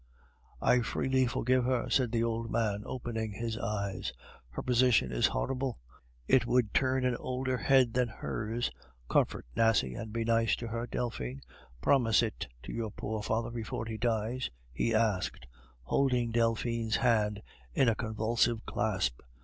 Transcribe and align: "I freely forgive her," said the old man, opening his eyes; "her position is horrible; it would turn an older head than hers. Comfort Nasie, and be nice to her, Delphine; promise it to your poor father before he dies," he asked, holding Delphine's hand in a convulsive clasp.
"I 0.63 0.79
freely 0.81 1.27
forgive 1.27 1.65
her," 1.65 1.87
said 1.91 2.11
the 2.11 2.23
old 2.23 2.49
man, 2.49 2.81
opening 2.87 3.33
his 3.33 3.55
eyes; 3.55 4.11
"her 4.49 4.63
position 4.63 5.11
is 5.11 5.27
horrible; 5.27 5.77
it 6.27 6.47
would 6.47 6.73
turn 6.73 7.05
an 7.05 7.15
older 7.17 7.55
head 7.57 7.93
than 7.93 8.07
hers. 8.07 8.71
Comfort 9.07 9.45
Nasie, 9.55 9.93
and 9.93 10.11
be 10.11 10.23
nice 10.25 10.55
to 10.55 10.67
her, 10.69 10.87
Delphine; 10.87 11.41
promise 11.81 12.23
it 12.23 12.47
to 12.63 12.73
your 12.73 12.89
poor 12.89 13.21
father 13.21 13.51
before 13.51 13.85
he 13.85 13.97
dies," 13.99 14.49
he 14.73 14.95
asked, 14.95 15.45
holding 15.83 16.31
Delphine's 16.31 16.95
hand 16.95 17.43
in 17.75 17.87
a 17.87 17.93
convulsive 17.93 18.65
clasp. 18.65 19.21